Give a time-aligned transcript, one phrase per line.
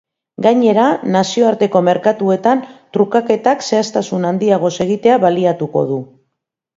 [0.43, 0.83] Gainera,
[1.15, 2.63] nazioarteko merkatuetan
[2.97, 5.99] trukaketak zehaztasun handiagoz egitea baliatuko du.